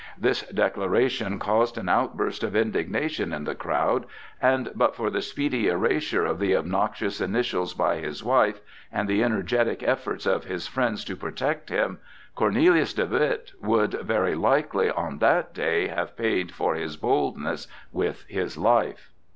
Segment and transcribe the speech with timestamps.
[0.17, 4.07] This declaration caused an outburst of indignation in the crowd,
[4.41, 8.61] and but for the speedy erasure of the obnoxious initials by his wife,
[8.91, 11.99] and the energetic efforts of his friends to protect him,
[12.33, 18.25] Cornelius de Witt would very likely on that day have paid for his boldness with
[18.27, 19.11] his life.